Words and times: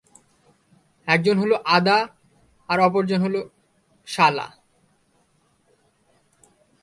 একজন 1.07 1.35
হলো 1.39 1.55
আদা 1.67 1.97
আর 2.69 2.79
অপর 2.79 3.03
জন 3.05 3.21
সালা। 4.07 4.47